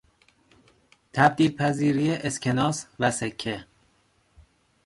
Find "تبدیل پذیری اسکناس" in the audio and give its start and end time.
1.13-2.85